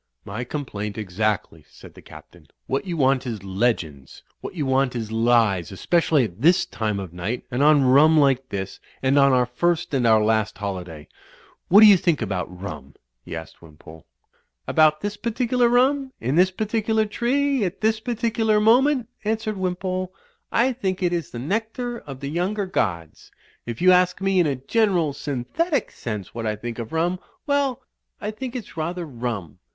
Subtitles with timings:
[0.25, 2.47] "My complaint, exactly," said the Captain.
[2.65, 4.23] "What you want is legends.
[4.39, 8.49] What you want is lies, especially at this time of night, and on rum like
[8.49, 11.07] this, and on our first and our last holiday.
[11.67, 12.95] What do you think about rum?"
[13.25, 14.07] he asked Wimpole.
[14.67, 20.11] "About this particular rum, in this particular tree, at this particular moment," answered Wimpole,
[20.51, 23.29] "I think it Is the nectar of the younger gods.
[23.67, 27.83] If you ask me in a general, synthetic sense what I think of rum— well,
[28.19, 29.59] I think it's rather rum."